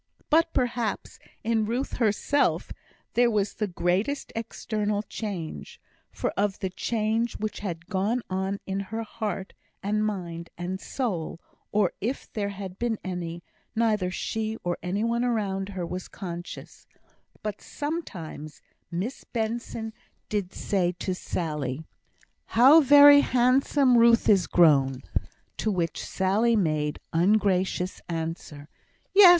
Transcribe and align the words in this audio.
But, 0.31 0.51
perhaps, 0.51 1.19
in 1.43 1.67
Ruth 1.67 1.97
herself 1.97 2.71
there 3.13 3.29
was 3.29 3.53
the 3.53 3.67
greatest 3.67 4.33
external 4.35 5.03
change; 5.03 5.79
for 6.11 6.31
of 6.31 6.57
the 6.57 6.71
change 6.71 7.33
which 7.37 7.59
had 7.59 7.85
gone 7.85 8.23
on 8.27 8.59
in 8.65 8.79
her 8.79 9.03
heart, 9.03 9.53
and 9.83 10.03
mind, 10.03 10.49
and 10.57 10.81
soul, 10.81 11.39
or 11.71 11.93
if 12.01 12.33
there 12.33 12.49
had 12.49 12.79
been 12.79 12.97
any, 13.03 13.43
neither 13.75 14.09
she 14.09 14.57
nor 14.65 14.75
any 14.81 15.03
one 15.03 15.23
around 15.23 15.69
her 15.69 15.85
was 15.85 16.07
conscious; 16.07 16.87
but 17.43 17.61
sometimes 17.61 18.63
Miss 18.89 19.23
Benson 19.23 19.93
did 20.29 20.51
say 20.51 20.93
to 20.93 21.13
Sally, 21.13 21.85
"How 22.47 22.81
very 22.81 23.19
handsome 23.21 23.99
Ruth 23.99 24.27
is 24.27 24.47
grown!" 24.47 25.03
To 25.57 25.69
which 25.69 26.03
Sally 26.03 26.55
made 26.55 26.97
ungracious 27.13 28.01
answer, 28.09 28.67
"Yes! 29.13 29.29